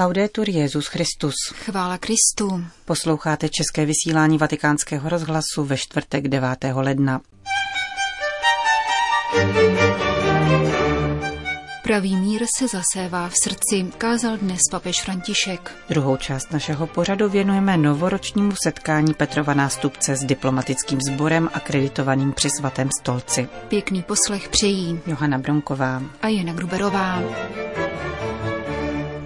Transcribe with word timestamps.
Laudetur 0.00 0.48
Jezus 0.48 0.86
Christus. 0.86 1.34
Chvála 1.54 1.98
Kristu. 1.98 2.64
Posloucháte 2.84 3.48
české 3.48 3.86
vysílání 3.86 4.38
Vatikánského 4.38 5.08
rozhlasu 5.08 5.64
ve 5.64 5.76
čtvrtek 5.76 6.28
9. 6.28 6.58
ledna. 6.74 7.20
Pravý 11.82 12.16
mír 12.16 12.46
se 12.58 12.68
zasévá 12.68 13.28
v 13.28 13.34
srdci, 13.42 13.86
kázal 13.98 14.36
dnes 14.36 14.60
papež 14.70 15.02
František. 15.02 15.72
Druhou 15.88 16.16
část 16.16 16.52
našeho 16.52 16.86
pořadu 16.86 17.28
věnujeme 17.28 17.76
novoročnímu 17.76 18.52
setkání 18.64 19.14
Petrova 19.14 19.54
nástupce 19.54 20.16
s 20.16 20.20
diplomatickým 20.20 20.98
sborem 21.00 21.50
akreditovaným 21.54 22.32
při 22.32 22.50
svatém 22.50 22.88
stolci. 23.00 23.48
Pěkný 23.68 24.02
poslech 24.02 24.48
přejí 24.48 25.00
Johana 25.06 25.38
Bronková 25.38 26.02
a 26.22 26.28
Jana 26.28 26.52
Gruberová. 26.52 27.22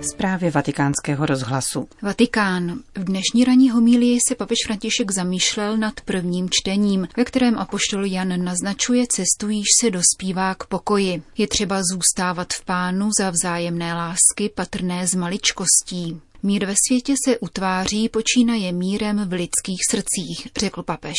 Zprávy 0.03 0.51
vatikánského 0.51 1.27
rozhlasu. 1.27 1.89
Vatikán. 2.03 2.79
V 2.95 3.05
dnešní 3.05 3.45
ranní 3.45 3.71
homílii 3.71 4.19
se 4.29 4.35
papež 4.35 4.59
František 4.67 5.11
zamýšlel 5.11 5.77
nad 5.77 6.01
prvním 6.01 6.49
čtením, 6.51 7.09
ve 7.17 7.25
kterém 7.25 7.59
apoštol 7.59 8.05
Jan 8.05 8.45
naznačuje 8.45 9.07
cestu, 9.07 9.49
již 9.49 9.67
se 9.81 9.91
dospívá 9.91 10.55
k 10.55 10.67
pokoji. 10.67 11.23
Je 11.39 11.47
třeba 11.47 11.81
zůstávat 11.93 12.49
v 12.53 12.65
pánu 12.65 13.11
za 13.21 13.31
vzájemné 13.31 13.95
lásky 13.95 14.49
patrné 14.55 15.07
z 15.07 15.15
maličkostí. 15.15 16.21
Mír 16.43 16.67
ve 16.67 16.75
světě 16.89 17.15
se 17.29 17.39
utváří, 17.39 18.09
počínaje 18.09 18.73
mírem 18.73 19.29
v 19.29 19.33
lidských 19.33 19.81
srdcích, 19.91 20.49
řekl 20.59 20.83
papež. 20.83 21.17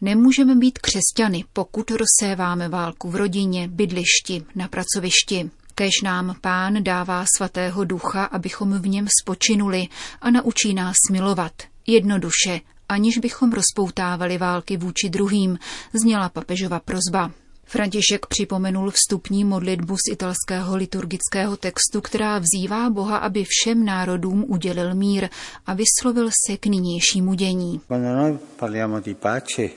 Nemůžeme 0.00 0.54
být 0.54 0.78
křesťany, 0.78 1.44
pokud 1.52 1.90
rozséváme 1.90 2.68
válku 2.68 3.10
v 3.10 3.16
rodině, 3.16 3.68
bydlišti, 3.68 4.44
na 4.54 4.68
pracovišti. 4.68 5.50
Kež 5.82 6.02
nám 6.04 6.36
pán 6.40 6.82
dává 6.84 7.24
svatého 7.36 7.84
ducha, 7.84 8.24
abychom 8.24 8.78
v 8.78 8.88
něm 8.88 9.06
spočinuli 9.22 9.86
a 10.20 10.30
naučí 10.30 10.74
nás 10.74 10.94
milovat. 11.10 11.52
Jednoduše, 11.86 12.60
aniž 12.88 13.18
bychom 13.18 13.52
rozpoutávali 13.52 14.38
války 14.38 14.76
vůči 14.76 15.08
druhým, 15.10 15.58
zněla 15.92 16.28
papežova 16.28 16.80
prozba. 16.80 17.30
František 17.72 18.26
připomenul 18.26 18.90
vstupní 18.90 19.44
modlitbu 19.44 19.96
z 19.96 20.12
italského 20.12 20.76
liturgického 20.76 21.56
textu, 21.56 22.00
která 22.00 22.38
vzývá 22.38 22.90
Boha, 22.90 23.16
aby 23.16 23.44
všem 23.48 23.84
národům 23.84 24.44
udělil 24.48 24.94
mír 24.94 25.28
a 25.66 25.74
vyslovil 25.74 26.30
se 26.46 26.56
k 26.56 26.66
nynějšímu 26.66 27.34
dění. 27.34 27.80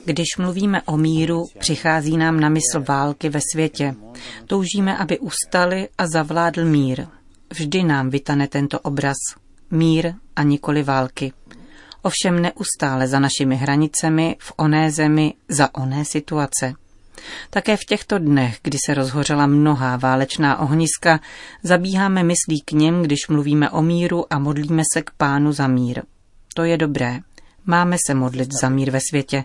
Když 0.06 0.26
mluvíme 0.40 0.82
o 0.82 0.98
míru, 0.98 1.44
přichází 1.60 2.18
nám 2.18 2.40
na 2.40 2.50
mysl 2.50 2.84
války 2.88 3.30
ve 3.30 3.40
světě. 3.54 3.96
Toužíme, 4.46 4.98
aby 4.98 5.20
ustali 5.20 5.90
a 5.98 6.08
zavládl 6.08 6.66
mír. 6.66 7.08
Vždy 7.54 7.84
nám 7.84 8.10
vytane 8.10 8.48
tento 8.48 8.80
obraz. 8.80 9.18
Mír 9.72 10.14
a 10.36 10.44
nikoli 10.44 10.84
války. 10.84 11.34
Ovšem 12.02 12.42
neustále 12.42 13.08
za 13.08 13.20
našimi 13.20 13.56
hranicemi, 13.56 14.36
v 14.40 14.54
oné 14.58 14.92
zemi, 14.92 15.34
za 15.50 15.76
oné 15.76 16.06
situace. 16.06 16.74
Také 17.50 17.78
v 17.78 17.86
těchto 17.86 18.20
dnech, 18.20 18.58
kdy 18.62 18.78
se 18.86 18.94
rozhořela 18.94 19.48
mnohá 19.48 19.98
válečná 19.98 20.60
ohniska, 20.60 21.20
zabíháme 21.64 22.24
myslí 22.24 22.62
k 22.66 22.72
něm, 22.72 23.02
když 23.02 23.28
mluvíme 23.28 23.70
o 23.70 23.82
míru 23.82 24.34
a 24.34 24.40
modlíme 24.40 24.84
se 24.94 25.02
k 25.02 25.12
pánu 25.18 25.52
za 25.52 25.68
mír. 25.68 26.02
To 26.54 26.64
je 26.64 26.78
dobré. 26.78 27.20
Máme 27.66 27.98
se 28.08 28.14
modlit 28.14 28.50
za 28.62 28.70
mír 28.70 28.92
ve 28.92 29.00
světě, 29.10 29.44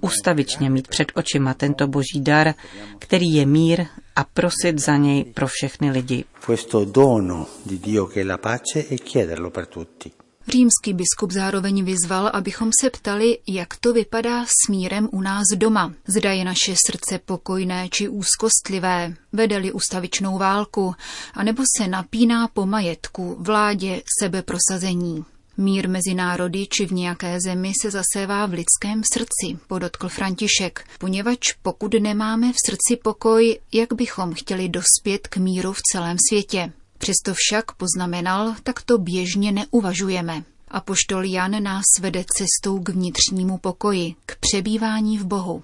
ustavičně 0.00 0.70
mít 0.70 0.88
před 0.88 1.12
očima 1.14 1.54
tento 1.54 1.86
boží 1.86 2.20
dar, 2.20 2.54
který 2.98 3.34
je 3.34 3.46
mír 3.46 3.86
a 4.16 4.24
prosit 4.24 4.78
za 4.78 4.96
něj 4.96 5.24
pro 5.24 5.46
všechny 5.46 5.90
lidi. 5.90 6.24
Questo 6.46 6.84
dono 6.84 7.46
di 7.66 7.78
Dio 7.78 8.06
che 8.06 8.24
la 8.24 8.38
pace 8.38 8.86
e 8.90 8.96
chiederlo 8.96 9.50
per 9.50 9.66
tutti. 9.66 10.15
Římský 10.48 10.92
biskup 10.92 11.32
zároveň 11.32 11.84
vyzval, 11.84 12.30
abychom 12.32 12.70
se 12.80 12.90
ptali, 12.90 13.38
jak 13.46 13.76
to 13.76 13.92
vypadá 13.92 14.44
s 14.44 14.68
mírem 14.68 15.08
u 15.12 15.20
nás 15.20 15.44
doma. 15.56 15.94
Zda 16.06 16.32
je 16.32 16.44
naše 16.44 16.74
srdce 16.86 17.18
pokojné 17.24 17.88
či 17.88 18.08
úzkostlivé, 18.08 19.14
vedeli 19.32 19.72
ustavičnou 19.72 20.38
válku, 20.38 20.94
anebo 21.34 21.62
se 21.76 21.88
napíná 21.88 22.48
po 22.48 22.66
majetku, 22.66 23.36
vládě, 23.40 24.02
sebeprosazení. 24.20 25.24
Mír 25.56 25.88
mezi 25.88 26.14
národy 26.14 26.66
či 26.66 26.86
v 26.86 26.92
nějaké 26.92 27.38
zemi 27.40 27.72
se 27.82 27.90
zasévá 27.90 28.46
v 28.46 28.52
lidském 28.52 29.02
srdci, 29.12 29.58
podotkl 29.66 30.08
František, 30.08 30.84
poněvadž 30.98 31.52
pokud 31.62 31.94
nemáme 31.94 32.52
v 32.52 32.56
srdci 32.66 32.96
pokoj, 33.02 33.58
jak 33.72 33.92
bychom 33.92 34.34
chtěli 34.34 34.68
dospět 34.68 35.28
k 35.28 35.36
míru 35.36 35.72
v 35.72 35.82
celém 35.92 36.16
světě. 36.28 36.72
Přesto 36.98 37.34
však 37.34 37.72
poznamenal, 37.72 38.54
tak 38.62 38.82
to 38.82 38.98
běžně 38.98 39.52
neuvažujeme. 39.52 40.42
A 40.68 40.80
poštol 40.80 41.24
Jan 41.24 41.62
nás 41.62 41.84
vede 42.00 42.24
cestou 42.24 42.78
k 42.78 42.88
vnitřnímu 42.88 43.58
pokoji, 43.58 44.14
k 44.26 44.36
přebývání 44.40 45.18
v 45.18 45.24
Bohu. 45.24 45.62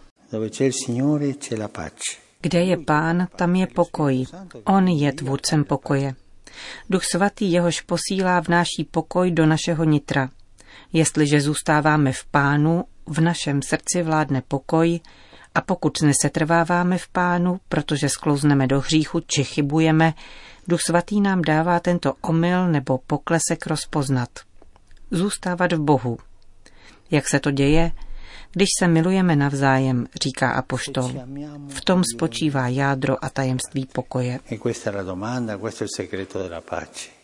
Kde 2.41 2.61
je 2.61 2.77
pán, 2.77 3.27
tam 3.37 3.55
je 3.55 3.67
pokoj. 3.67 4.25
On 4.65 4.89
je 4.89 5.13
tvůrcem 5.13 5.65
pokoje. 5.65 6.15
Duch 6.91 7.03
svatý 7.05 7.53
jehož 7.53 7.81
posílá 7.81 8.41
vnáší 8.41 8.89
pokoj 8.91 9.31
do 9.31 9.47
našeho 9.47 9.85
nitra. 9.85 10.29
Jestliže 10.93 11.41
zůstáváme 11.41 12.13
v 12.13 12.25
pánu, 12.25 12.85
v 13.07 13.21
našem 13.21 13.63
srdci 13.63 14.03
vládne 14.03 14.43
pokoj 14.49 15.01
a 15.55 15.61
pokud 15.61 16.03
nesetrváváme 16.03 16.99
v 16.99 17.09
pánu, 17.09 17.61
protože 17.69 18.09
sklouzneme 18.09 18.67
do 18.67 18.81
hříchu 18.81 19.21
či 19.27 19.45
chybujeme, 19.45 20.15
Duch 20.69 20.81
svatý 20.87 21.21
nám 21.21 21.43
dává 21.43 21.81
tento 21.81 22.15
omyl 22.21 22.69
nebo 22.69 22.99
poklesek 22.99 23.67
rozpoznat. 23.67 24.29
Zůstávat 25.11 25.73
v 25.73 25.81
Bohu. 25.81 26.19
Jak 27.11 27.29
se 27.29 27.41
to 27.41 27.51
děje? 27.51 27.93
Když 28.53 28.69
se 28.79 28.89
milujeme 28.89 29.37
navzájem, 29.37 30.07
říká 30.23 30.51
apoštol. 30.51 31.13
V 31.69 31.81
tom 31.81 32.03
spočívá 32.15 32.69
jádro 32.69 33.25
a 33.25 33.29
tajemství 33.29 33.87
pokoje. 33.87 34.39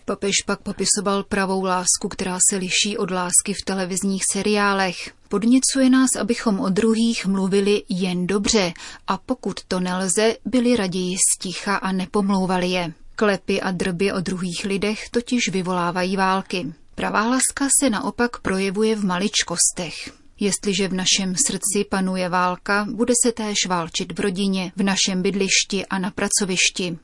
Papež 0.05 0.34
pak 0.47 0.60
popisoval 0.60 1.25
pravou 1.25 1.65
lásku, 1.65 2.09
která 2.09 2.38
se 2.50 2.56
liší 2.56 2.99
od 2.99 3.10
lásky 3.10 3.55
v 3.55 3.65
televizních 3.65 4.22
seriálech. 4.32 4.97
Podněcuje 5.28 5.91
nás, 5.91 6.09
abychom 6.20 6.60
o 6.60 6.69
druhých 6.69 7.26
mluvili 7.26 7.82
jen 7.88 8.26
dobře 8.26 8.72
a 9.06 9.19
pokud 9.19 9.65
to 9.65 9.81
nelze, 9.81 10.34
byli 10.44 10.76
raději 10.76 11.16
sticha 11.32 11.76
a 11.76 11.93
nepomlouvali 11.93 12.66
je. 12.66 12.93
Klepy 13.19 13.61
a 13.61 13.71
drby 13.71 14.12
o 14.12 14.21
druhých 14.21 14.65
lidech 14.65 15.09
totiž 15.11 15.49
vyvolávají 15.49 16.17
války. 16.17 16.73
Pravá 16.95 17.27
láska 17.27 17.69
se 17.81 17.91
naopak 17.91 18.41
projevuje 18.41 18.97
v 18.97 19.05
maličkostech. 19.05 19.95
Jestliže 20.41 20.89
v 20.89 20.93
našem 20.93 21.34
srdci 21.47 21.84
panuje 21.89 22.29
válka, 22.29 22.87
bude 22.91 23.15
se 23.25 23.33
též 23.33 23.67
válčit 23.69 24.19
v 24.19 24.21
rodině, 24.21 24.73
v 24.77 24.83
našem 24.83 25.23
bydlišti 25.23 25.87
a 25.87 25.99
na 25.99 26.11
pracovišti. 26.11 26.99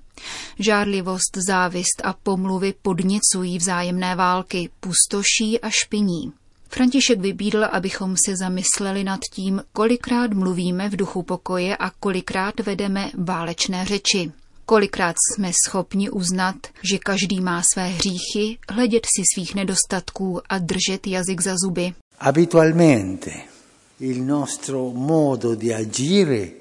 Žárlivost, 0.59 1.37
závist 1.49 2.03
a 2.05 2.13
pomluvy 2.13 2.75
podněcují 2.83 3.59
vzájemné 3.59 4.17
války, 4.17 4.71
pustoší 4.81 5.61
a 5.61 5.71
špiní. 5.71 6.33
František 6.69 7.21
vybídl, 7.21 7.65
abychom 7.65 8.17
se 8.27 8.37
zamysleli 8.37 9.05
nad 9.05 9.21
tím, 9.33 9.63
kolikrát 9.73 10.33
mluvíme 10.33 10.89
v 10.89 10.97
duchu 10.97 11.23
pokoje 11.23 11.77
a 11.77 11.91
kolikrát 11.91 12.61
vedeme 12.61 13.11
válečné 13.15 13.85
řeči. 13.85 14.33
Kolikrát 14.67 15.17
jsme 15.29 15.51
schopni 15.67 16.11
uznat, 16.11 16.57
že 16.83 16.99
každý 16.99 17.41
má 17.41 17.63
své 17.73 17.87
hříchy, 17.87 18.59
hledět 18.71 19.07
si 19.17 19.23
svých 19.35 19.55
nedostatků 19.55 20.41
a 20.49 20.59
držet 20.59 21.07
jazyk 21.07 21.41
za 21.41 21.55
zuby. 21.57 21.95
Habitualmente 22.19 23.31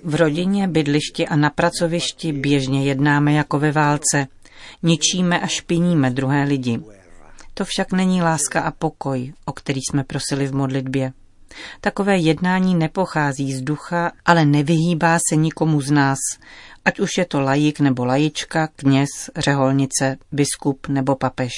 v 0.04 0.16
rodině, 0.16 0.68
bydlišti 0.68 1.28
a 1.28 1.36
na 1.36 1.50
pracovišti 1.50 2.34
běžně 2.34 2.84
jednáme 2.84 3.34
jako 3.34 3.60
ve 3.60 3.72
válce. 3.72 4.28
Ničíme 4.84 5.40
a 5.40 5.48
špiníme 5.48 6.12
druhé 6.12 6.44
lidi. 6.44 6.80
To 7.54 7.66
však 7.66 7.92
není 7.92 8.22
láska 8.22 8.62
a 8.62 8.72
pokoj, 8.72 9.34
o 9.46 9.52
který 9.52 9.80
jsme 9.90 10.04
prosili 10.04 10.48
v 10.48 10.56
modlitbě. 10.56 11.14
Takové 11.82 12.18
jednání 12.18 12.76
nepochází 12.76 13.54
z 13.54 13.62
ducha, 13.62 14.12
ale 14.26 14.46
nevyhýbá 14.46 15.18
se 15.30 15.36
nikomu 15.36 15.82
z 15.82 15.92
nás, 15.92 16.20
ať 16.86 17.00
už 17.00 17.10
je 17.18 17.26
to 17.26 17.42
lajik 17.42 17.80
nebo 17.80 18.06
lajička, 18.06 18.68
kněz, 18.76 19.10
řeholnice, 19.38 20.18
biskup 20.32 20.88
nebo 20.88 21.16
papež. 21.16 21.52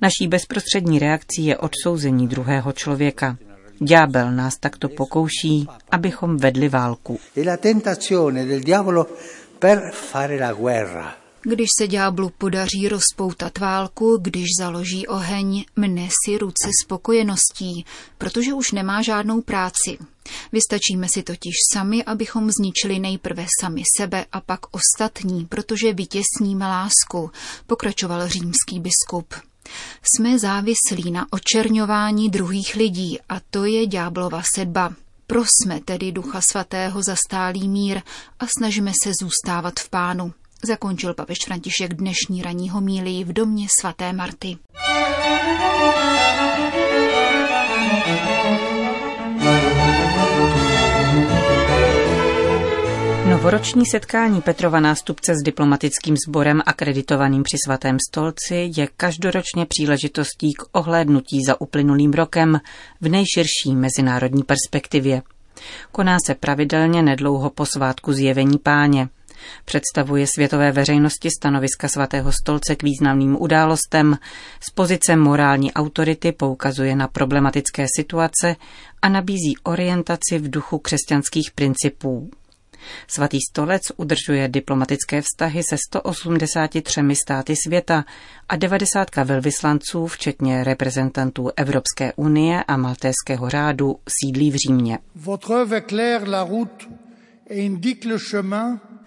Naší 0.00 0.28
bezprostřední 0.28 0.98
reakcí 0.98 1.44
je 1.44 1.58
odsouzení 1.58 2.28
druhého 2.28 2.72
člověka. 2.72 3.36
Ďábel 3.80 4.32
nás 4.32 4.56
takto 4.56 4.88
pokouší, 4.88 5.68
abychom 5.90 6.36
vedli 6.36 6.68
válku. 6.68 7.20
Když 11.48 11.68
se 11.78 11.86
ďáblu 11.86 12.30
podaří 12.38 12.88
rozpoutat 12.88 13.58
válku, 13.58 14.18
když 14.22 14.46
založí 14.58 15.06
oheň, 15.06 15.64
mne 15.76 16.08
si 16.24 16.38
ruce 16.38 16.68
spokojeností, 16.84 17.84
protože 18.18 18.54
už 18.54 18.72
nemá 18.72 19.02
žádnou 19.02 19.40
práci. 19.40 19.98
Vystačíme 20.52 21.06
si 21.14 21.22
totiž 21.22 21.54
sami, 21.72 22.04
abychom 22.04 22.50
zničili 22.50 22.98
nejprve 22.98 23.46
sami 23.60 23.82
sebe 23.98 24.26
a 24.32 24.40
pak 24.40 24.60
ostatní, 24.70 25.46
protože 25.46 25.92
vytěsníme 25.92 26.66
lásku, 26.66 27.30
pokračoval 27.66 28.28
římský 28.28 28.80
biskup. 28.80 29.34
jsme 30.02 30.38
závislí 30.38 31.10
na 31.10 31.26
očerňování 31.30 32.30
druhých 32.30 32.74
lidí 32.74 33.18
a 33.28 33.40
to 33.50 33.64
je 33.64 33.86
ďáblova 33.86 34.42
sedba. 34.54 34.94
Prosme 35.26 35.80
tedy 35.84 36.12
Ducha 36.12 36.40
Svatého 36.40 37.02
za 37.02 37.16
stálý 37.28 37.68
mír 37.68 38.02
a 38.40 38.46
snažíme 38.58 38.92
se 39.04 39.12
zůstávat 39.22 39.80
v 39.80 39.88
pánu. 39.88 40.32
Zakončil 40.64 41.14
papež 41.14 41.38
František 41.44 41.94
dnešní 41.94 42.42
ranní 42.42 42.70
homílii 42.70 43.24
v 43.24 43.32
domě 43.32 43.66
svaté 43.80 44.12
Marty. 44.12 44.56
Novoroční 53.28 53.86
setkání 53.86 54.40
Petrova 54.40 54.80
nástupce 54.80 55.34
s 55.34 55.42
diplomatickým 55.44 56.16
sborem 56.26 56.62
akreditovaným 56.66 57.42
při 57.42 57.56
svatém 57.64 57.96
stolci 58.08 58.70
je 58.76 58.88
každoročně 58.96 59.66
příležitostí 59.66 60.54
k 60.54 60.62
ohlédnutí 60.72 61.44
za 61.46 61.60
uplynulým 61.60 62.12
rokem 62.12 62.60
v 63.00 63.08
nejširší 63.08 63.74
mezinárodní 63.74 64.42
perspektivě. 64.42 65.22
Koná 65.92 66.16
se 66.26 66.34
pravidelně 66.34 67.02
nedlouho 67.02 67.50
po 67.50 67.66
svátku 67.66 68.12
zjevení 68.12 68.58
páně. 68.58 69.08
Představuje 69.64 70.26
světové 70.26 70.72
veřejnosti 70.72 71.30
stanoviska 71.30 71.88
svatého 71.88 72.32
stolce 72.32 72.76
k 72.76 72.82
významným 72.82 73.36
událostem, 73.40 74.18
z 74.60 74.70
pozice 74.70 75.16
morální 75.16 75.72
autority 75.72 76.32
poukazuje 76.32 76.96
na 76.96 77.08
problematické 77.08 77.86
situace 77.96 78.56
a 79.02 79.08
nabízí 79.08 79.56
orientaci 79.62 80.38
v 80.38 80.50
duchu 80.50 80.78
křesťanských 80.78 81.50
principů. 81.54 82.30
Svatý 83.08 83.38
stolec 83.50 83.82
udržuje 83.96 84.48
diplomatické 84.48 85.22
vztahy 85.22 85.62
se 85.62 85.76
183 85.88 87.00
státy 87.14 87.54
světa 87.66 88.04
a 88.48 88.56
90 88.56 89.16
velvyslanců, 89.24 90.06
včetně 90.06 90.64
reprezentantů 90.64 91.50
Evropské 91.56 92.12
unie 92.12 92.64
a 92.64 92.76
Maltéského 92.76 93.48
řádu, 93.48 93.96
sídlí 94.08 94.50
v 94.50 94.54
Římě. 94.54 94.98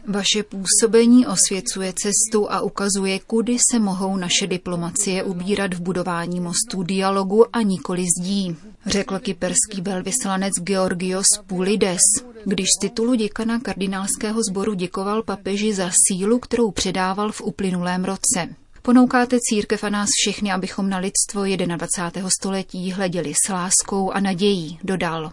Vaše 0.07 0.43
působení 0.43 1.27
osvěcuje 1.27 1.93
cestu 1.93 2.51
a 2.51 2.61
ukazuje, 2.61 3.19
kudy 3.19 3.57
se 3.71 3.79
mohou 3.79 4.17
naše 4.17 4.47
diplomacie 4.47 5.23
ubírat 5.23 5.73
v 5.73 5.81
budování 5.81 6.39
mostů 6.39 6.83
dialogu 6.83 7.55
a 7.55 7.61
nikoli 7.61 8.05
zdí, 8.19 8.55
řekl 8.85 9.19
kyperský 9.19 9.81
velvyslanec 9.81 10.53
Georgios 10.63 11.27
Poulides, 11.47 12.01
když 12.45 12.67
z 12.77 12.79
titulu 12.81 13.13
děkana 13.13 13.59
kardinálského 13.59 14.39
sboru 14.49 14.73
děkoval 14.73 15.23
papeži 15.23 15.73
za 15.73 15.91
sílu, 16.07 16.39
kterou 16.39 16.71
předával 16.71 17.31
v 17.31 17.41
uplynulém 17.41 18.05
roce. 18.05 18.55
Ponoukáte 18.81 19.37
církev 19.39 19.83
a 19.83 19.89
nás 19.89 20.09
všechny, 20.13 20.51
abychom 20.51 20.89
na 20.89 20.97
lidstvo 20.97 21.43
21. 21.65 22.29
století 22.39 22.91
hleděli 22.91 23.33
s 23.45 23.49
láskou 23.49 24.11
a 24.11 24.19
nadějí, 24.19 24.79
dodal. 24.83 25.31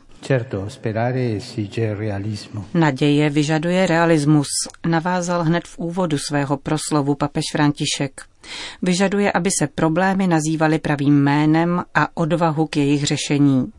Naděje 2.75 3.31
vyžaduje 3.31 3.87
realismus, 3.87 4.49
navázal 4.87 5.45
hned 5.45 5.69
v 5.69 5.79
úvodu 5.79 6.19
svého 6.19 6.57
proslovu 6.57 7.15
papež 7.15 7.45
František. 7.53 8.21
Vyžaduje, 8.83 9.33
aby 9.33 9.51
se 9.59 9.67
problémy 9.67 10.27
nazývaly 10.27 10.79
pravým 10.79 11.23
jménem 11.23 11.85
a 11.95 12.17
odvahu 12.17 12.67
k 12.67 12.77
jejich 12.77 13.05
řešení. 13.05 13.73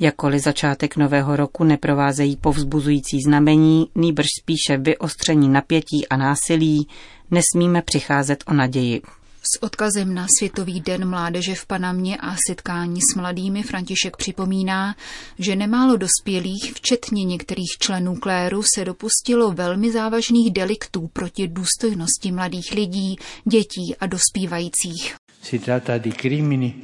Jakoli 0.00 0.40
začátek 0.40 0.96
nového 0.96 1.36
roku 1.36 1.64
neprovázejí 1.64 2.36
povzbuzující 2.36 3.20
znamení, 3.26 3.90
nýbrž 3.94 4.26
spíše 4.40 4.76
vyostření 4.76 5.48
napětí 5.48 6.08
a 6.08 6.16
násilí, 6.16 6.88
nesmíme 7.30 7.82
přicházet 7.82 8.44
o 8.46 8.54
naději. 8.54 9.02
S 9.42 9.62
odkazem 9.62 10.14
na 10.14 10.26
Světový 10.38 10.80
den 10.80 11.08
mládeže 11.08 11.54
v 11.54 11.66
Panamě 11.66 12.16
a 12.16 12.36
setkání 12.48 13.00
s 13.00 13.16
mladými 13.16 13.62
František 13.62 14.16
připomíná, 14.16 14.96
že 15.38 15.56
nemálo 15.56 15.96
dospělých, 15.96 16.72
včetně 16.74 17.24
některých 17.24 17.70
členů 17.78 18.16
kléru, 18.16 18.62
se 18.74 18.84
dopustilo 18.84 19.52
velmi 19.52 19.92
závažných 19.92 20.52
deliktů 20.52 21.10
proti 21.12 21.48
důstojnosti 21.48 22.32
mladých 22.32 22.72
lidí, 22.72 23.16
dětí 23.44 23.96
a 24.00 24.06
dospívajících. 24.06 25.14
Si 25.42 25.58
tratta 25.58 25.98
di 25.98 26.12
crimini 26.12 26.74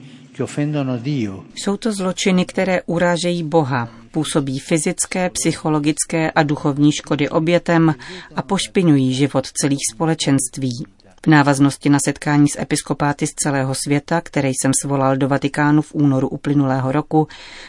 jsou 1.55 1.77
to 1.77 1.93
zločiny, 1.93 2.45
které 2.45 2.83
urážejí 2.83 3.43
Boha, 3.43 3.89
působí 4.11 4.59
fyzické, 4.59 5.31
psychologické 5.31 6.31
a 6.31 6.43
duchovní 6.43 6.93
škody 6.93 7.29
obětem 7.29 7.95
a 8.35 8.43
pošpinují 8.43 9.15
život 9.15 9.47
celých 9.47 9.79
společenství. 9.95 10.87
V 11.27 11.29
návaznosti 11.29 11.89
na 11.89 11.99
setkání 12.05 12.49
s 12.49 12.59
episkopáty 12.59 13.27
z 13.27 13.35
celého 13.35 13.75
světa, 13.75 14.21
které 14.21 14.49
jsem 14.49 14.73
svolal 14.83 15.17
do 15.17 15.29
Vatikánu 15.29 15.83
v 15.83 15.95
únoru 15.95 16.29
uplynulého 16.29 16.93
roku, 16.93 17.29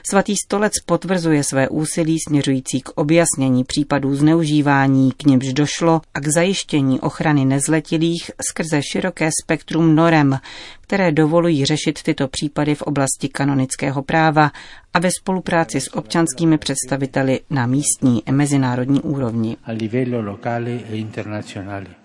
svatý 0.09 0.35
stolec 0.45 0.73
potvrzuje 0.85 1.43
své 1.43 1.69
úsilí 1.69 2.17
směřující 2.27 2.81
k 2.81 2.89
objasnění 2.95 3.63
případů 3.63 4.15
zneužívání, 4.15 5.11
k 5.11 5.23
němž 5.23 5.53
došlo 5.53 6.01
a 6.13 6.19
k 6.19 6.27
zajištění 6.27 6.99
ochrany 6.99 7.45
nezletilých 7.45 8.31
skrze 8.49 8.81
široké 8.91 9.29
spektrum 9.43 9.95
norem, 9.95 10.39
které 10.87 11.11
dovolují 11.11 11.65
řešit 11.65 12.03
tyto 12.03 12.27
případy 12.27 12.75
v 12.75 12.81
oblasti 12.81 13.29
kanonického 13.29 14.03
práva 14.03 14.51
a 14.93 14.99
ve 14.99 15.09
spolupráci 15.21 15.81
s 15.81 15.93
občanskými 15.95 16.57
představiteli 16.57 17.39
na 17.49 17.65
místní 17.65 18.27
i 18.27 18.31
mezinárodní 18.31 19.01
úrovni. 19.01 19.57
E 19.67 19.77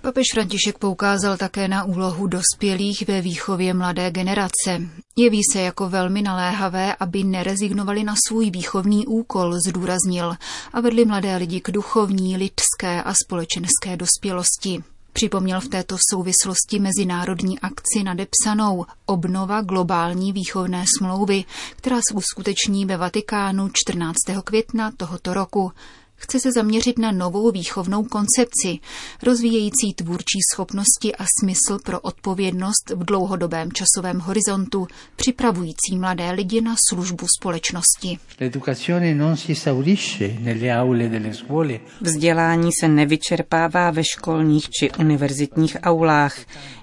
Papež 0.00 0.26
František 0.34 0.79
poukázal 0.79 1.37
také 1.37 1.69
na 1.69 1.84
úlohu 1.84 2.26
dospělých 2.26 3.08
ve 3.08 3.20
výchově 3.20 3.75
mladé 3.75 4.11
generace. 4.11 4.81
Jeví 5.17 5.40
se 5.52 5.61
jako 5.61 5.88
velmi 5.88 6.23
naléhavé, 6.23 6.94
aby 7.00 7.25
nerezignovali 7.25 8.05
na 8.05 8.14
svůj 8.28 8.50
výchovný 8.50 9.06
úkol, 9.06 9.55
zdůraznil, 9.69 10.35
a 10.73 10.81
vedli 10.81 11.05
mladé 11.05 11.37
lidi 11.37 11.61
k 11.61 11.70
duchovní, 11.70 12.37
lidské 12.37 13.02
a 13.02 13.14
společenské 13.14 13.96
dospělosti. 13.96 14.82
Připomněl 15.12 15.61
v 15.61 15.69
této 15.69 15.97
souvislosti 16.12 16.79
mezinárodní 16.79 17.61
akci 17.61 18.03
nadepsanou 18.03 18.85
Obnova 19.06 19.61
globální 19.62 20.32
výchovné 20.32 20.85
smlouvy, 20.99 21.44
která 21.76 21.97
se 21.97 22.14
uskuteční 22.14 22.87
ve 22.87 22.97
Vatikánu 22.97 23.69
14. 23.73 24.17
května 24.44 24.91
tohoto 24.97 25.35
roku 25.35 25.73
chce 26.22 26.40
se 26.40 26.52
zaměřit 26.52 26.98
na 26.98 27.12
novou 27.12 27.50
výchovnou 27.50 28.02
koncepci, 28.02 28.78
rozvíjející 29.22 29.94
tvůrčí 29.96 30.38
schopnosti 30.52 31.16
a 31.16 31.24
smysl 31.40 31.78
pro 31.84 32.00
odpovědnost 32.00 32.90
v 32.94 33.04
dlouhodobém 33.04 33.69
časovém 33.72 34.20
horizontu, 34.20 34.86
připravující 35.16 35.99
mladé 35.99 36.30
lidi 36.30 36.61
na 36.61 36.75
službu 36.88 37.26
společnosti. 37.38 38.18
Vzdělání 42.00 42.70
se 42.80 42.88
nevyčerpává 42.88 43.90
ve 43.90 44.04
školních 44.04 44.70
či 44.70 44.90
univerzitních 44.90 45.76
aulách, 45.82 46.37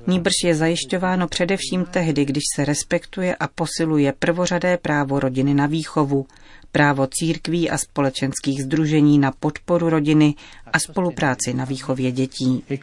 níbrž 0.08 0.34
je 0.44 0.56
zajišťováno 0.56 1.28
především 1.28 1.86
tehdy, 1.86 2.26
když 2.26 2.44
se 2.56 2.66
respektuje 2.66 3.36
a 3.36 3.48
posiluje 3.48 4.14
prvořadé 4.20 4.78
právo 4.78 5.20
rodiny 5.20 5.54
na 5.54 5.66
výchovu, 5.66 6.26
právo 6.72 7.08
církví 7.12 7.70
a 7.70 7.78
společenských 7.78 8.64
združení 8.64 9.20
na 9.20 9.32
podporu 9.32 9.90
rodiny 9.90 10.36
a 10.74 10.80
spolupráci 10.80 11.54
na 11.54 11.66
výchově 11.66 12.12
dětí. 12.12 12.64
E 12.70 12.78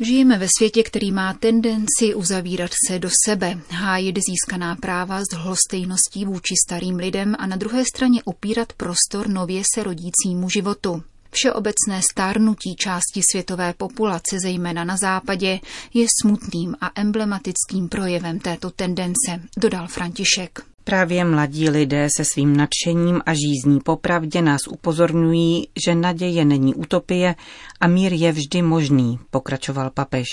Žijeme 0.00 0.38
ve 0.38 0.46
světě, 0.58 0.82
který 0.82 1.12
má 1.12 1.32
tendenci 1.34 2.14
uzavírat 2.14 2.70
se 2.88 2.98
do 2.98 3.10
sebe, 3.26 3.58
hájit 3.70 4.18
získaná 4.28 4.76
práva 4.76 5.20
s 5.20 5.36
hostejností 5.36 6.24
vůči 6.24 6.54
starým 6.66 6.96
lidem 6.96 7.36
a 7.38 7.46
na 7.46 7.56
druhé 7.56 7.82
straně 7.94 8.22
opírat 8.24 8.72
prostor 8.72 9.28
nově 9.28 9.62
se 9.74 9.82
rodícímu 9.82 10.48
životu. 10.48 11.02
Všeobecné 11.30 12.00
stárnutí 12.12 12.76
části 12.76 13.20
světové 13.32 13.72
populace, 13.72 14.40
zejména 14.42 14.84
na 14.84 14.96
západě, 14.96 15.60
je 15.94 16.06
smutným 16.22 16.76
a 16.80 16.90
emblematickým 16.94 17.88
projevem 17.88 18.38
této 18.38 18.70
tendence, 18.70 19.40
dodal 19.58 19.88
František. 19.88 20.73
Právě 20.84 21.24
mladí 21.24 21.70
lidé 21.70 22.08
se 22.16 22.24
svým 22.24 22.56
nadšením 22.56 23.20
a 23.26 23.34
žízní 23.34 23.80
popravdě 23.80 24.42
nás 24.42 24.60
upozorňují, 24.68 25.68
že 25.86 25.94
naděje 25.94 26.44
není 26.44 26.74
utopie 26.74 27.34
a 27.80 27.86
mír 27.86 28.12
je 28.12 28.32
vždy 28.32 28.62
možný, 28.62 29.18
pokračoval 29.30 29.90
papež. 29.90 30.26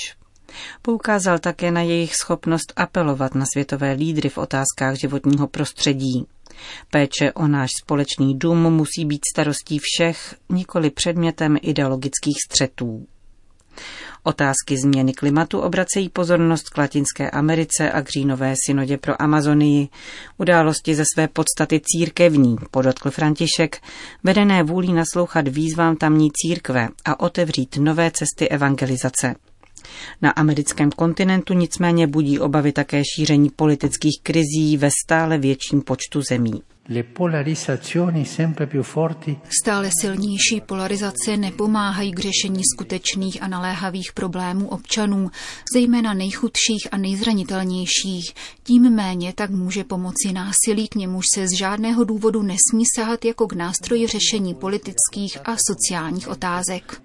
Poukázal 0.81 1.39
také 1.39 1.72
na 1.72 1.81
jejich 1.81 2.15
schopnost 2.15 2.74
apelovat 2.75 3.36
na 3.36 3.46
světové 3.53 3.91
lídry 3.91 4.29
v 4.29 4.38
otázkách 4.38 4.96
životního 4.96 5.48
prostředí. 5.48 6.25
Péče 6.89 7.34
o 7.34 7.48
náš 7.48 7.70
společný 7.81 8.38
dům 8.38 8.74
musí 8.74 9.05
být 9.05 9.22
starostí 9.34 9.79
všech, 9.81 10.36
nikoli 10.50 10.89
předmětem 10.89 11.58
ideologických 11.62 12.38
střetů. 12.50 13.08
Otázky 14.24 14.78
změny 14.78 15.13
klimatu 15.13 15.60
obracejí 15.60 16.10
pozornost 16.10 16.70
k 16.70 16.78
Latinské 16.78 17.30
Americe 17.30 17.92
a 17.92 18.01
k 18.01 18.10
říjnové 18.10 18.54
synodě 18.66 18.98
pro 18.98 19.22
Amazonii. 19.22 19.90
Události 20.38 20.96
ze 20.96 21.04
své 21.13 21.28
podstaty 21.28 21.82
církevní, 21.84 22.56
podotkl 22.72 23.12
František, 23.12 23.82
vedené 24.24 24.63
vůlí 24.63 24.94
naslouchat 24.94 25.48
výzvám 25.48 25.96
tamní 25.96 26.30
církve 26.32 26.90
a 27.06 27.20
otevřít 27.20 27.78
nové 27.78 28.12
cesty 28.12 28.50
evangelizace. 28.50 29.36
Na 30.22 30.32
americkém 30.32 30.92
kontinentu 30.92 31.54
nicméně 31.54 32.08
budí 32.08 32.40
obavy 32.40 32.72
také 32.72 33.01
šíření 33.16 33.50
politických 33.50 34.20
krizí 34.24 34.78
ve 34.78 34.90
stále 35.06 35.38
větším 35.38 35.82
počtu 35.82 36.22
zemí. 36.30 36.62
Stále 39.61 39.89
silnější 40.01 40.61
polarizace 40.65 41.38
nepomáhají 41.38 42.11
k 42.11 42.19
řešení 42.19 42.61
skutečných 42.75 43.43
a 43.43 43.47
naléhavých 43.47 44.11
problémů 44.13 44.67
občanů, 44.67 45.31
zejména 45.73 46.13
nejchudších 46.13 46.88
a 46.91 46.97
nejzranitelnějších. 46.97 48.33
Tím 48.63 48.95
méně 48.95 49.33
tak 49.33 49.50
může 49.50 49.83
pomoci 49.83 50.33
násilí, 50.33 50.88
k 50.88 50.95
němuž 50.95 51.25
se 51.35 51.47
z 51.47 51.51
žádného 51.51 52.03
důvodu 52.03 52.41
nesmí 52.41 52.83
sahat 52.95 53.25
jako 53.25 53.47
k 53.47 53.53
nástroji 53.53 54.07
řešení 54.07 54.53
politických 54.53 55.38
a 55.45 55.55
sociálních 55.67 56.27
otázek. 56.27 57.01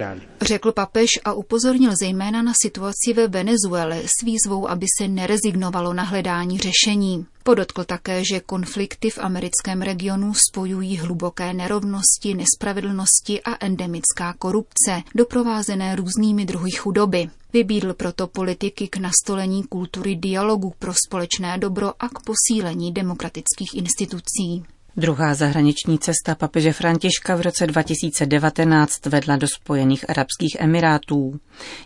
E 0.00 0.20
Řekl 0.42 0.72
papež 0.72 1.10
a 1.24 1.32
upozornil 1.32 1.92
zejména 2.00 2.42
na 2.42 2.52
situaci 2.62 3.12
ve 3.14 3.28
Venezuele 3.28 4.02
s 4.06 4.24
výzvou, 4.24 4.68
aby 4.68 4.86
se 4.98 5.08
nerezignovalo 5.08 5.92
na 5.92 6.02
hledání 6.02 6.58
řešení. 6.58 7.26
Podotkl 7.46 7.84
také, 7.84 8.24
že 8.24 8.40
konflikty 8.40 9.10
v 9.10 9.18
americkém 9.18 9.82
regionu 9.82 10.34
spojují 10.34 10.96
hluboké 10.96 11.54
nerovnosti, 11.54 12.34
nespravedlnosti 12.34 13.42
a 13.42 13.64
endemická 13.64 14.34
korupce, 14.38 15.02
doprovázené 15.14 15.96
různými 15.96 16.44
druhy 16.44 16.70
chudoby. 16.70 17.30
Vybídl 17.52 17.94
proto 17.94 18.26
politiky 18.26 18.88
k 18.88 18.96
nastolení 18.96 19.62
kultury 19.62 20.16
dialogu 20.16 20.74
pro 20.78 20.92
společné 21.06 21.58
dobro 21.58 21.92
a 21.98 22.08
k 22.08 22.18
posílení 22.24 22.92
demokratických 22.92 23.74
institucí. 23.74 24.64
Druhá 24.98 25.34
zahraniční 25.34 25.98
cesta 25.98 26.34
papeže 26.34 26.72
Františka 26.72 27.36
v 27.36 27.40
roce 27.40 27.66
2019 27.66 29.06
vedla 29.06 29.36
do 29.36 29.46
Spojených 29.48 30.10
Arabských 30.10 30.56
Emirátů. 30.58 31.40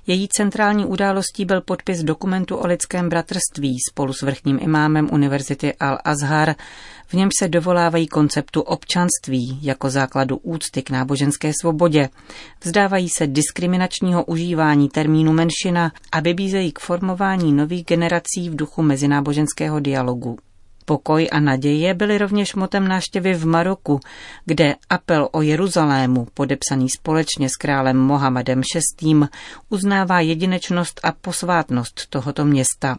Její 0.06 0.28
centrální 0.28 0.86
událostí 0.86 1.44
byl 1.44 1.60
podpis 1.60 2.02
dokumentu 2.02 2.56
o 2.56 2.66
lidském 2.66 3.08
bratrství 3.08 3.76
spolu 3.90 4.12
s 4.12 4.22
vrchním 4.22 4.58
imámem 4.62 5.08
Univerzity 5.12 5.72
Al-Azhar, 5.80 6.54
v 7.06 7.14
něm 7.14 7.28
se 7.38 7.48
dovolávají 7.48 8.06
konceptu 8.06 8.60
občanství 8.60 9.58
jako 9.62 9.90
základu 9.90 10.36
úcty 10.36 10.82
k 10.82 10.90
náboženské 10.90 11.52
svobodě. 11.60 12.08
Vzdávají 12.64 13.08
se 13.08 13.26
diskriminačního 13.26 14.24
užívání 14.24 14.88
termínu 14.88 15.32
menšina 15.32 15.92
a 16.12 16.20
vybízejí 16.20 16.72
k 16.72 16.78
formování 16.78 17.52
nových 17.52 17.84
generací 17.84 18.50
v 18.50 18.56
duchu 18.56 18.82
mezináboženského 18.82 19.80
dialogu. 19.80 20.38
Pokoj 20.90 21.28
a 21.32 21.40
naděje 21.40 21.94
byly 21.94 22.18
rovněž 22.18 22.54
motem 22.54 22.88
návštěvy 22.88 23.34
v 23.34 23.46
Maroku, 23.46 24.00
kde 24.44 24.74
apel 24.88 25.28
o 25.32 25.42
Jeruzalému, 25.42 26.26
podepsaný 26.34 26.88
společně 26.90 27.48
s 27.48 27.56
králem 27.56 27.96
Mohamedem 27.96 28.60
VI., 28.60 29.14
uznává 29.68 30.20
jedinečnost 30.20 31.00
a 31.02 31.12
posvátnost 31.12 32.06
tohoto 32.08 32.44
města. 32.44 32.96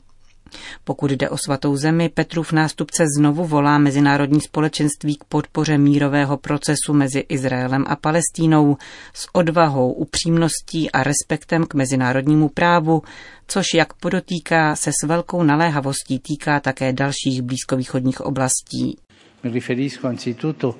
Pokud 0.83 1.11
jde 1.11 1.29
o 1.29 1.37
svatou 1.37 1.75
zemi, 1.75 2.09
Petrův 2.09 2.51
nástupce 2.51 3.05
znovu 3.17 3.45
volá 3.45 3.77
mezinárodní 3.77 4.41
společenství 4.41 5.15
k 5.15 5.23
podpoře 5.23 5.77
mírového 5.77 6.37
procesu 6.37 6.93
mezi 6.93 7.19
Izraelem 7.19 7.85
a 7.87 7.95
Palestínou 7.95 8.77
s 9.13 9.27
odvahou, 9.33 9.93
upřímností 9.93 10.91
a 10.91 11.03
respektem 11.03 11.65
k 11.65 11.73
mezinárodnímu 11.73 12.49
právu, 12.49 13.01
což, 13.47 13.65
jak 13.75 13.93
podotýká, 13.93 14.75
se 14.75 14.91
s 14.91 15.07
velkou 15.07 15.43
naléhavostí 15.43 16.19
týká 16.19 16.59
také 16.59 16.93
dalších 16.93 17.41
blízkovýchodních 17.41 18.21
oblastí. 18.21 18.97
Mi 19.43 19.49
riferisco 19.49 20.07
anzitutto 20.07 20.75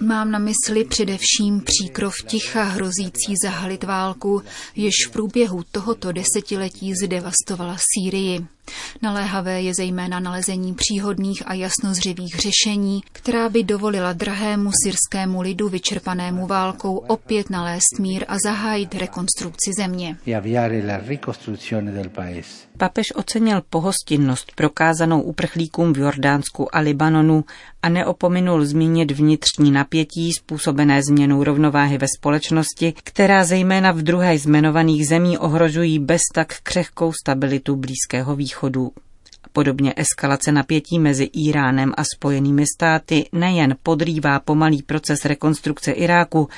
Mám 0.00 0.30
na 0.30 0.38
mysli 0.38 0.84
především 0.84 1.60
příkrov 1.64 2.14
ticha 2.26 2.62
hrozící 2.62 3.34
zahalit 3.42 3.84
válku, 3.84 4.42
jež 4.76 4.94
v 5.06 5.10
průběhu 5.10 5.62
tohoto 5.72 6.12
desetiletí 6.12 6.92
zdevastovala 7.04 7.76
Sýrii. 7.94 8.46
Naléhavé 9.02 9.62
je 9.62 9.74
zejména 9.74 10.20
nalezení 10.20 10.74
příhodných 10.74 11.42
a 11.46 11.54
jasnozřivých 11.54 12.36
řešení, 12.36 13.02
která 13.12 13.48
by 13.48 13.62
dovolila 13.62 14.12
drahému 14.12 14.70
syrskému 14.84 15.40
lidu 15.42 15.68
vyčerpanému 15.68 16.46
válkou 16.46 16.96
opět 16.96 17.50
nalézt 17.50 17.98
mír 17.98 18.24
a 18.28 18.36
zahájit 18.44 18.94
rekonstrukci 18.94 19.70
země. 19.78 20.16
Papež 22.80 23.06
ocenil 23.14 23.62
pohostinnost 23.70 24.52
prokázanou 24.54 25.22
uprchlíkům 25.22 25.92
v 25.92 25.98
Jordánsku 25.98 26.76
a 26.76 26.78
Libanonu 26.78 27.44
a 27.82 27.88
neopominul 27.88 28.64
zmínit 28.64 29.10
vnitřní 29.10 29.70
napětí 29.70 30.32
způsobené 30.32 31.02
změnou 31.02 31.44
rovnováhy 31.44 31.98
ve 31.98 32.06
společnosti, 32.18 32.94
která 33.04 33.44
zejména 33.44 33.92
v 33.92 34.02
druhé 34.02 34.38
z 34.38 34.46
jmenovaných 34.46 35.08
zemí 35.08 35.38
ohrožují 35.38 35.98
bez 35.98 36.20
tak 36.34 36.54
křehkou 36.62 37.12
stabilitu 37.12 37.76
Blízkého 37.76 38.36
východu. 38.36 38.92
Podobně 39.52 39.94
eskalace 39.96 40.52
napětí 40.52 40.98
mezi 40.98 41.24
Iránem 41.24 41.92
a 41.96 42.04
spojenými 42.16 42.64
státy 42.76 43.28
nejen 43.32 43.76
podrývá 43.82 44.40
pomalý 44.40 44.82
proces 44.82 45.24
rekonstrukce 45.24 45.92
Iráku, 45.92 46.48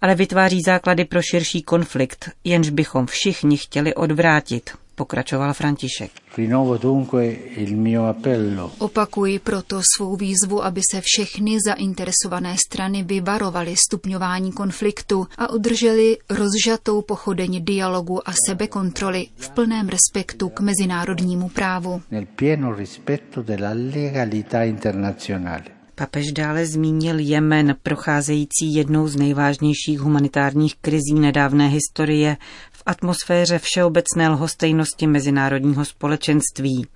ale 0.00 0.14
vytváří 0.14 0.60
základy 0.66 1.04
pro 1.04 1.22
širší 1.22 1.62
konflikt, 1.62 2.30
jenž 2.44 2.70
bychom 2.70 3.06
všichni 3.06 3.56
chtěli 3.56 3.94
odvrátit, 3.94 4.70
pokračoval 5.02 5.50
František. 5.50 6.10
Rinnovo 6.38 6.78
dunque 6.78 7.26
il 7.58 7.74
mio 7.76 8.06
appello 8.06 8.70
Opakuji 8.78 9.38
proto 9.42 9.82
svou 9.82 10.16
výzvu, 10.16 10.62
aby 10.64 10.80
se 10.80 11.00
všechny 11.00 11.58
zainteresované 11.58 12.54
strany 12.56 13.02
vyvarovaly 13.02 13.74
stupňování 13.76 14.52
konfliktu 14.52 15.26
a 15.38 15.50
udrželi 15.50 16.18
rozžatou 16.30 17.02
pochodeň 17.02 17.64
dialogu 17.64 18.28
a 18.28 18.32
sebekontroly 18.46 19.26
v 19.36 19.48
plném 19.50 19.88
respektu 19.88 20.48
k 20.48 20.60
mezinárodnímu 20.60 21.48
právu. 21.48 22.02
nel 22.10 22.26
pieno 22.36 22.74
rispetto 22.74 23.42
della 23.42 23.72
legalità 23.74 24.62
internazionale. 24.62 25.82
Papež 25.94 26.32
dále 26.32 26.66
zmínil 26.66 27.18
Jemen, 27.18 27.76
procházející 27.82 28.74
jednou 28.74 29.08
z 29.08 29.16
nejvážnějších 29.16 30.00
humanitárních 30.00 30.74
krizí 30.76 31.14
nedávné 31.14 31.68
historie 31.68 32.36
atmosféře 32.86 33.58
všeobecné 33.58 34.28
lhostejnosti 34.28 35.06
mezinárodního 35.06 35.84
společenství 35.84 36.86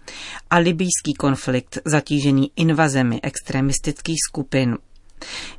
a 0.51 0.57
libýský 0.57 1.15
konflikt 1.19 1.79
zatížený 1.85 2.51
invazemi 2.57 3.21
extremistických 3.23 4.19
skupin. 4.31 4.79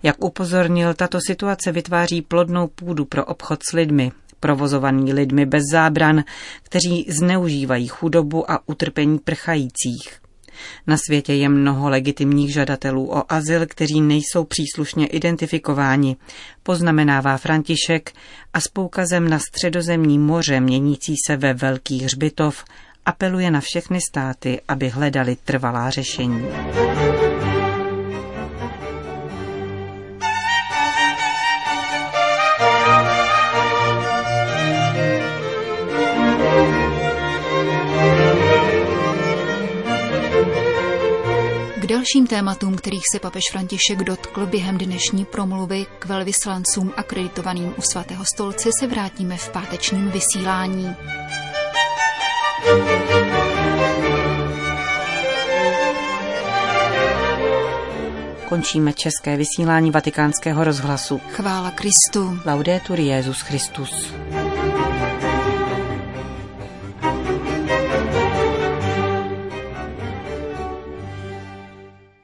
Jak 0.03 0.23
upozornil, 0.23 0.93
tato 0.93 1.19
situace 1.27 1.71
vytváří 1.71 2.21
plodnou 2.21 2.67
půdu 2.67 3.05
pro 3.05 3.25
obchod 3.25 3.63
s 3.63 3.73
lidmi, 3.73 4.11
provozovaný 4.39 5.13
lidmi 5.13 5.45
bez 5.45 5.63
zábran, 5.71 6.23
kteří 6.63 7.05
zneužívají 7.09 7.87
chudobu 7.87 8.51
a 8.51 8.59
utrpení 8.65 9.19
prchajících. 9.19 10.26
Na 10.87 10.97
světě 10.97 11.33
je 11.33 11.49
mnoho 11.49 11.89
legitimních 11.89 12.53
žadatelů 12.53 13.11
o 13.11 13.33
azyl, 13.33 13.65
kteří 13.65 14.01
nejsou 14.01 14.43
příslušně 14.43 15.07
identifikováni, 15.07 16.15
poznamenává 16.63 17.37
František 17.37 18.11
a 18.53 18.59
s 18.59 18.67
poukazem 18.67 19.29
na 19.29 19.39
středozemní 19.39 20.19
moře 20.19 20.59
měnící 20.59 21.15
se 21.27 21.37
ve 21.37 21.53
velkých 21.53 22.03
hřbitov 22.03 22.63
apeluje 23.05 23.51
na 23.51 23.61
všechny 23.61 23.99
státy, 24.09 24.61
aby 24.67 24.89
hledali 24.89 25.37
trvalá 25.45 25.89
řešení. 25.89 26.45
Dalším 41.97 42.27
tématům, 42.27 42.75
kterých 42.75 43.01
se 43.13 43.19
papež 43.19 43.43
František 43.51 44.03
dotkl 44.03 44.45
během 44.45 44.77
dnešní 44.77 45.25
promluvy 45.25 45.85
k 45.99 46.05
velvyslancům 46.05 46.93
akreditovaným 46.97 47.73
u 47.77 47.81
svatého 47.81 48.23
stolce, 48.33 48.69
se 48.79 48.87
vrátíme 48.87 49.37
v 49.37 49.49
pátečním 49.49 50.11
vysílání. 50.11 50.95
Končíme 58.49 58.93
české 58.93 59.37
vysílání 59.37 59.91
vatikánského 59.91 60.63
rozhlasu. 60.63 61.21
Chvála 61.31 61.71
Kristu. 61.71 62.39
Laudetur 62.45 62.99
Jezus 62.99 63.41
Christus. 63.41 64.13